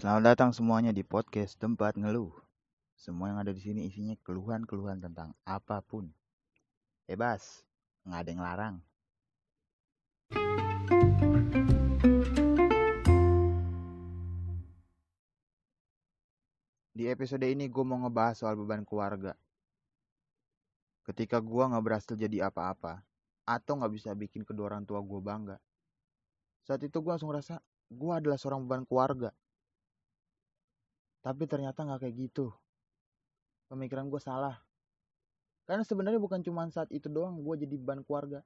[0.00, 2.32] Selamat datang semuanya di podcast tempat ngeluh.
[2.96, 6.08] Semua yang ada di sini isinya keluhan-keluhan tentang apa pun.
[7.04, 7.60] Bebas,
[8.08, 8.76] nggak ada yang larang.
[16.96, 19.36] Di episode ini gue mau ngebahas soal beban keluarga.
[21.04, 23.04] Ketika gue nggak berhasil jadi apa-apa,
[23.44, 25.60] atau nggak bisa bikin kedua orang tua gue bangga.
[26.64, 27.60] Saat itu gue langsung ngerasa,
[27.92, 29.36] gue adalah seorang beban keluarga.
[31.20, 32.48] Tapi ternyata nggak kayak gitu.
[33.68, 34.56] Pemikiran gue salah.
[35.68, 38.40] Karena sebenarnya bukan cuma saat itu doang gue jadi beban keluarga.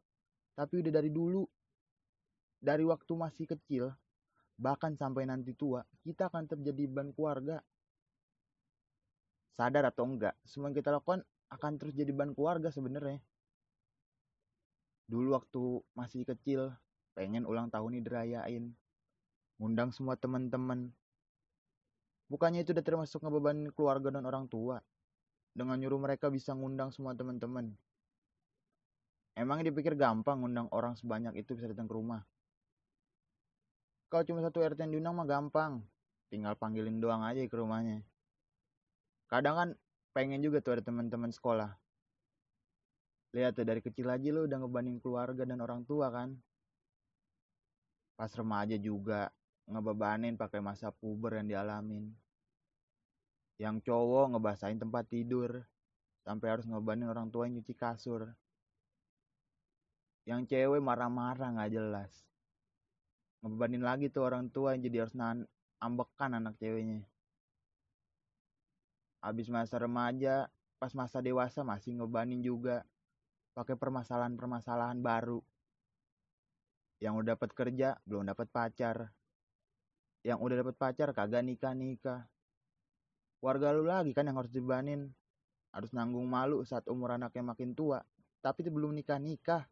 [0.59, 1.47] Tapi udah dari dulu.
[2.59, 3.95] Dari waktu masih kecil.
[4.59, 5.87] Bahkan sampai nanti tua.
[6.03, 7.63] Kita akan terjadi beban keluarga.
[9.55, 10.35] Sadar atau enggak.
[10.43, 11.23] Semua yang kita lakukan
[11.55, 13.23] akan terus jadi beban keluarga sebenarnya.
[15.07, 15.63] Dulu waktu
[15.95, 16.75] masih kecil.
[17.15, 18.65] Pengen ulang tahun ini dirayain.
[19.63, 20.91] Ngundang semua teman-teman
[22.29, 24.81] Bukannya itu udah termasuk ngebeban keluarga dan orang tua.
[25.55, 27.71] Dengan nyuruh mereka bisa ngundang semua teman-teman.
[29.35, 32.23] Emang dipikir gampang ngundang orang sebanyak itu bisa datang ke rumah.
[34.11, 35.83] Kalau cuma satu RT yang diundang mah gampang.
[36.31, 38.03] Tinggal panggilin doang aja ke rumahnya.
[39.27, 39.69] Kadang kan
[40.15, 41.75] pengen juga tuh ada teman-teman sekolah.
[43.35, 46.39] Lihat tuh dari kecil aja lo udah ngebanding keluarga dan orang tua kan.
[48.15, 49.35] Pas remaja juga
[49.69, 52.13] ngebebanin pakai masa puber yang dialamin.
[53.57, 55.65] Yang cowok ngebasahin tempat tidur
[56.25, 58.33] sampai harus ngebebanin orang tua nyuci kasur.
[60.25, 62.13] Yang cewek marah-marah nggak jelas.
[63.45, 65.45] Ngebebanin lagi tuh orang tua jadi harus nahan
[65.81, 67.05] ambekan anak ceweknya.
[69.21, 70.49] Habis masa remaja,
[70.81, 72.85] pas masa dewasa masih ngebebanin juga
[73.57, 75.41] pakai permasalahan-permasalahan baru.
[77.01, 79.13] Yang udah dapat kerja, belum dapat pacar,
[80.25, 82.25] yang udah dapet pacar kagak nikah nikah
[83.45, 85.13] warga lu lagi kan yang harus dibanin
[85.69, 88.01] harus nanggung malu saat umur anaknya makin tua.
[88.41, 89.69] Tapi itu belum nikah nikah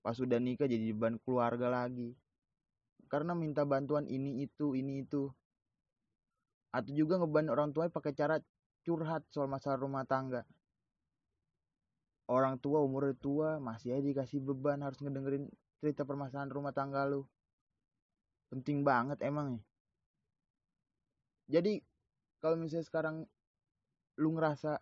[0.00, 2.16] pas udah nikah jadi beban keluarga lagi.
[3.10, 5.28] Karena minta bantuan ini itu ini itu.
[6.70, 8.38] Atau juga ngeban orang tua pakai cara
[8.86, 10.46] curhat soal masalah rumah tangga.
[12.30, 15.50] Orang tua umur tua masih aja dikasih beban harus ngedengerin
[15.82, 17.26] cerita permasalahan rumah tangga lu
[18.50, 19.62] penting banget emang ya.
[21.58, 21.82] Jadi
[22.42, 23.16] kalau misalnya sekarang
[24.18, 24.78] lu ngerasa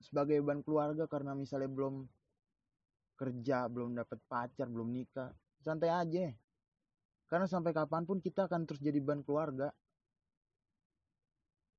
[0.00, 2.08] sebagai beban keluarga karena misalnya belum
[3.20, 6.32] kerja belum dapat pacar belum nikah santai aja.
[7.28, 9.70] Karena sampai kapan pun kita akan terus jadi beban keluarga.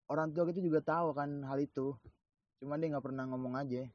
[0.07, 1.97] Orang tua kita juga tahu kan hal itu.
[2.61, 3.89] Cuma dia nggak pernah ngomong aja